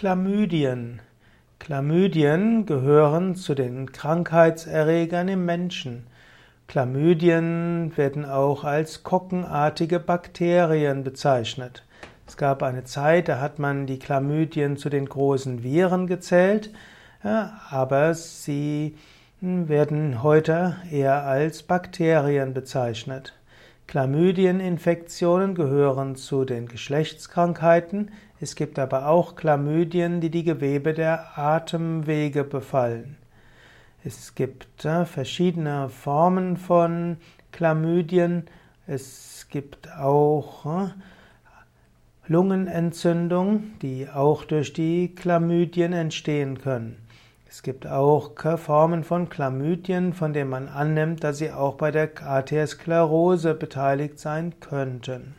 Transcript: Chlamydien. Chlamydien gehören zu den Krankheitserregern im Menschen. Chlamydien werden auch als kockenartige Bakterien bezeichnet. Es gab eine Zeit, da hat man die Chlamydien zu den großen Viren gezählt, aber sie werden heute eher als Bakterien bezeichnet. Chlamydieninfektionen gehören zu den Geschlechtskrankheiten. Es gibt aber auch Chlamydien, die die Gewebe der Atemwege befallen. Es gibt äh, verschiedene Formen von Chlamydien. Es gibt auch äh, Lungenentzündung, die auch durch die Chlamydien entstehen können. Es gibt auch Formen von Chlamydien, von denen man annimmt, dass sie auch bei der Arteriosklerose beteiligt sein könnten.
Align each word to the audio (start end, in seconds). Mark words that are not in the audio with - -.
Chlamydien. 0.00 1.02
Chlamydien 1.58 2.64
gehören 2.64 3.34
zu 3.34 3.54
den 3.54 3.92
Krankheitserregern 3.92 5.28
im 5.28 5.44
Menschen. 5.44 6.06
Chlamydien 6.68 7.92
werden 7.96 8.24
auch 8.24 8.64
als 8.64 9.02
kockenartige 9.02 10.00
Bakterien 10.00 11.04
bezeichnet. 11.04 11.84
Es 12.26 12.38
gab 12.38 12.62
eine 12.62 12.84
Zeit, 12.84 13.28
da 13.28 13.40
hat 13.40 13.58
man 13.58 13.86
die 13.86 13.98
Chlamydien 13.98 14.78
zu 14.78 14.88
den 14.88 15.04
großen 15.04 15.62
Viren 15.62 16.06
gezählt, 16.06 16.70
aber 17.68 18.14
sie 18.14 18.96
werden 19.42 20.22
heute 20.22 20.76
eher 20.90 21.24
als 21.24 21.62
Bakterien 21.62 22.54
bezeichnet. 22.54 23.34
Chlamydieninfektionen 23.90 25.56
gehören 25.56 26.14
zu 26.14 26.44
den 26.44 26.68
Geschlechtskrankheiten. 26.68 28.12
Es 28.40 28.54
gibt 28.54 28.78
aber 28.78 29.08
auch 29.08 29.34
Chlamydien, 29.34 30.20
die 30.20 30.30
die 30.30 30.44
Gewebe 30.44 30.94
der 30.94 31.36
Atemwege 31.36 32.44
befallen. 32.44 33.16
Es 34.04 34.36
gibt 34.36 34.84
äh, 34.84 35.04
verschiedene 35.04 35.88
Formen 35.88 36.56
von 36.56 37.16
Chlamydien. 37.50 38.44
Es 38.86 39.48
gibt 39.50 39.90
auch 39.90 40.66
äh, 40.66 40.90
Lungenentzündung, 42.28 43.72
die 43.82 44.08
auch 44.08 44.44
durch 44.44 44.72
die 44.72 45.16
Chlamydien 45.16 45.92
entstehen 45.94 46.60
können. 46.60 46.96
Es 47.52 47.64
gibt 47.64 47.84
auch 47.84 48.30
Formen 48.58 49.02
von 49.02 49.28
Chlamydien, 49.28 50.12
von 50.12 50.32
denen 50.32 50.50
man 50.50 50.68
annimmt, 50.68 51.24
dass 51.24 51.38
sie 51.38 51.50
auch 51.50 51.74
bei 51.74 51.90
der 51.90 52.10
Arteriosklerose 52.22 53.54
beteiligt 53.54 54.20
sein 54.20 54.54
könnten. 54.60 55.34